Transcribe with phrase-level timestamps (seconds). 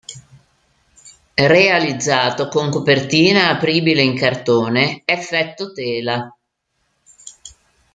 [1.35, 6.35] Realizzato con copertina apribile in cartone "effetto tela".